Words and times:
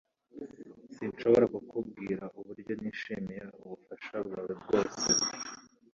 Sinshobora 0.95 1.45
kukubwira 1.53 2.23
uburyo 2.39 2.73
nishimiye 2.81 3.43
ubufasha 3.61 4.15
bwawe 4.25 4.53
bwose 4.61 5.07